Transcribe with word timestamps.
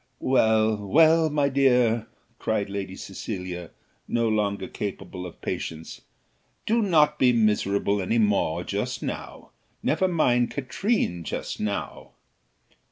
"Well, 0.17 0.77
well, 0.77 1.29
my 1.29 1.47
dear," 1.47 2.07
cried 2.39 2.71
Lady 2.71 2.95
Cecilia, 2.95 3.69
no 4.07 4.27
longer 4.27 4.67
capable 4.67 5.27
of 5.27 5.39
patience; 5.41 6.01
"do 6.65 6.81
not 6.81 7.19
be 7.19 7.31
miserable 7.31 8.01
any 8.01 8.17
more 8.17 8.63
just 8.63 9.03
now; 9.03 9.51
never 9.83 10.07
mind 10.07 10.49
Katrine 10.49 11.23
just 11.23 11.59
now." 11.59 12.13